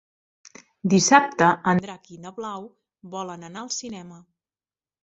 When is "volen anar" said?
3.19-3.67